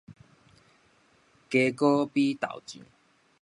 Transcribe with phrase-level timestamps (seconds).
[1.47, 2.81] 雞膏比豆醬